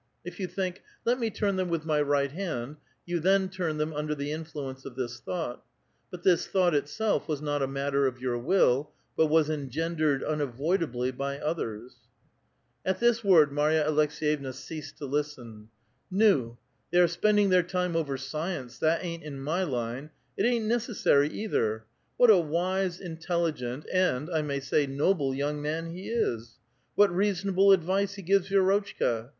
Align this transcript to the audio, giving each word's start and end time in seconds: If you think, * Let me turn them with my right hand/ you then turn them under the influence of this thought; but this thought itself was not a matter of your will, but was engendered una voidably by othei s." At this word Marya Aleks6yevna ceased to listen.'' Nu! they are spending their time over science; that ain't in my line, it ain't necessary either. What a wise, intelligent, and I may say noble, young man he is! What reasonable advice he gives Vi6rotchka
If 0.25 0.39
you 0.39 0.47
think, 0.47 0.81
* 0.93 1.05
Let 1.05 1.19
me 1.19 1.29
turn 1.29 1.57
them 1.57 1.69
with 1.69 1.85
my 1.85 2.01
right 2.01 2.31
hand/ 2.31 2.77
you 3.05 3.19
then 3.19 3.49
turn 3.49 3.77
them 3.77 3.93
under 3.93 4.15
the 4.15 4.31
influence 4.31 4.83
of 4.83 4.95
this 4.95 5.19
thought; 5.19 5.61
but 6.09 6.23
this 6.23 6.47
thought 6.47 6.73
itself 6.73 7.27
was 7.27 7.39
not 7.39 7.61
a 7.61 7.67
matter 7.67 8.07
of 8.07 8.19
your 8.19 8.39
will, 8.39 8.89
but 9.15 9.27
was 9.27 9.47
engendered 9.47 10.23
una 10.23 10.47
voidably 10.47 11.15
by 11.15 11.37
othei 11.37 11.85
s." 11.85 11.95
At 12.83 12.99
this 12.99 13.23
word 13.23 13.51
Marya 13.51 13.83
Aleks6yevna 13.87 14.55
ceased 14.55 14.97
to 14.97 15.05
listen.'' 15.05 15.69
Nu! 16.25 16.57
they 16.91 16.97
are 16.99 17.07
spending 17.07 17.51
their 17.51 17.61
time 17.61 17.95
over 17.95 18.17
science; 18.17 18.79
that 18.79 19.03
ain't 19.03 19.21
in 19.21 19.39
my 19.39 19.61
line, 19.61 20.09
it 20.35 20.45
ain't 20.47 20.65
necessary 20.65 21.27
either. 21.29 21.85
What 22.17 22.31
a 22.31 22.39
wise, 22.39 22.99
intelligent, 22.99 23.85
and 23.93 24.31
I 24.31 24.41
may 24.41 24.61
say 24.61 24.87
noble, 24.87 25.35
young 25.35 25.61
man 25.61 25.91
he 25.91 26.09
is! 26.09 26.57
What 26.95 27.13
reasonable 27.15 27.71
advice 27.71 28.15
he 28.15 28.23
gives 28.23 28.49
Vi6rotchka 28.49 29.29